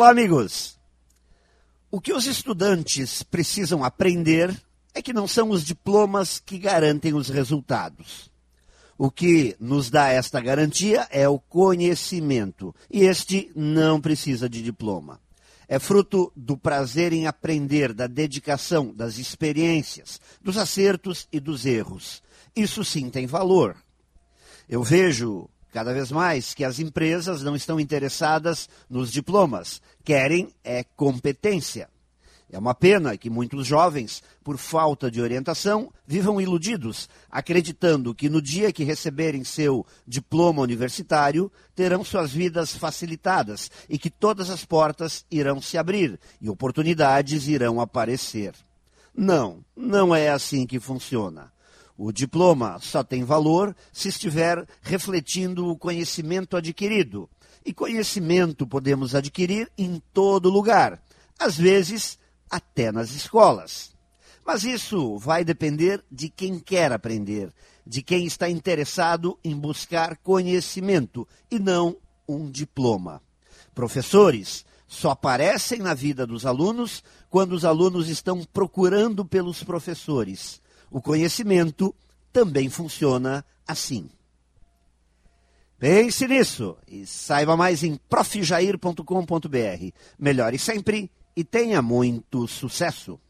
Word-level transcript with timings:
Olá, 0.00 0.10
amigos! 0.10 0.78
O 1.90 2.00
que 2.00 2.12
os 2.12 2.24
estudantes 2.24 3.24
precisam 3.24 3.82
aprender 3.82 4.56
é 4.94 5.02
que 5.02 5.12
não 5.12 5.26
são 5.26 5.50
os 5.50 5.64
diplomas 5.64 6.38
que 6.38 6.56
garantem 6.56 7.14
os 7.14 7.28
resultados. 7.28 8.30
O 8.96 9.10
que 9.10 9.56
nos 9.58 9.90
dá 9.90 10.06
esta 10.06 10.40
garantia 10.40 11.08
é 11.10 11.28
o 11.28 11.40
conhecimento, 11.40 12.72
e 12.88 13.00
este 13.06 13.50
não 13.56 14.00
precisa 14.00 14.48
de 14.48 14.62
diploma. 14.62 15.20
É 15.66 15.80
fruto 15.80 16.32
do 16.36 16.56
prazer 16.56 17.12
em 17.12 17.26
aprender, 17.26 17.92
da 17.92 18.06
dedicação, 18.06 18.94
das 18.94 19.18
experiências, 19.18 20.20
dos 20.40 20.56
acertos 20.56 21.26
e 21.32 21.40
dos 21.40 21.66
erros. 21.66 22.22
Isso 22.54 22.84
sim 22.84 23.10
tem 23.10 23.26
valor. 23.26 23.74
Eu 24.68 24.84
vejo 24.84 25.50
cada 25.78 25.94
vez 25.94 26.10
mais 26.10 26.54
que 26.54 26.64
as 26.64 26.80
empresas 26.80 27.40
não 27.40 27.54
estão 27.54 27.78
interessadas 27.78 28.68
nos 28.90 29.12
diplomas, 29.12 29.80
querem 30.02 30.52
é 30.64 30.82
competência. 30.82 31.88
É 32.50 32.58
uma 32.58 32.74
pena 32.74 33.16
que 33.16 33.30
muitos 33.30 33.64
jovens, 33.64 34.20
por 34.42 34.58
falta 34.58 35.08
de 35.08 35.22
orientação, 35.22 35.92
vivam 36.04 36.40
iludidos, 36.40 37.08
acreditando 37.30 38.12
que 38.12 38.28
no 38.28 38.42
dia 38.42 38.72
que 38.72 38.82
receberem 38.82 39.44
seu 39.44 39.86
diploma 40.04 40.62
universitário, 40.62 41.48
terão 41.76 42.02
suas 42.02 42.32
vidas 42.32 42.76
facilitadas 42.76 43.70
e 43.88 44.00
que 44.00 44.10
todas 44.10 44.50
as 44.50 44.64
portas 44.64 45.24
irão 45.30 45.62
se 45.62 45.78
abrir 45.78 46.18
e 46.40 46.50
oportunidades 46.50 47.46
irão 47.46 47.80
aparecer. 47.80 48.52
Não, 49.14 49.64
não 49.76 50.12
é 50.12 50.28
assim 50.28 50.66
que 50.66 50.80
funciona. 50.80 51.52
O 52.00 52.12
diploma 52.12 52.78
só 52.80 53.02
tem 53.02 53.24
valor 53.24 53.74
se 53.92 54.08
estiver 54.08 54.64
refletindo 54.80 55.66
o 55.66 55.76
conhecimento 55.76 56.56
adquirido. 56.56 57.28
E 57.66 57.74
conhecimento 57.74 58.68
podemos 58.68 59.16
adquirir 59.16 59.68
em 59.76 60.00
todo 60.14 60.48
lugar. 60.48 61.02
Às 61.36 61.56
vezes, 61.56 62.16
até 62.48 62.92
nas 62.92 63.10
escolas. 63.10 63.90
Mas 64.46 64.62
isso 64.62 65.18
vai 65.18 65.44
depender 65.44 66.02
de 66.08 66.28
quem 66.28 66.60
quer 66.60 66.92
aprender, 66.92 67.52
de 67.84 68.00
quem 68.00 68.26
está 68.26 68.48
interessado 68.48 69.36
em 69.42 69.56
buscar 69.56 70.16
conhecimento 70.18 71.26
e 71.50 71.58
não 71.58 71.96
um 72.28 72.48
diploma. 72.48 73.20
Professores 73.74 74.64
só 74.86 75.10
aparecem 75.10 75.80
na 75.80 75.94
vida 75.94 76.24
dos 76.24 76.46
alunos 76.46 77.02
quando 77.28 77.54
os 77.54 77.64
alunos 77.64 78.08
estão 78.08 78.44
procurando 78.44 79.24
pelos 79.24 79.64
professores. 79.64 80.62
O 80.90 81.00
conhecimento 81.00 81.94
também 82.32 82.68
funciona 82.68 83.44
assim. 83.66 84.10
Pense 85.78 86.26
nisso 86.26 86.76
e 86.88 87.06
saiba 87.06 87.56
mais 87.56 87.84
em 87.84 87.96
profjair.com.br. 88.08 89.92
Melhore 90.18 90.58
sempre 90.58 91.10
e 91.36 91.44
tenha 91.44 91.80
muito 91.80 92.48
sucesso! 92.48 93.20